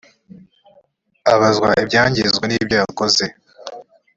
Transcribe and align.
abazwa 1.33 1.69
ibyangijwe 1.81 2.45
n 2.47 2.53
ibyo 2.57 2.75
yakoze 2.81 3.23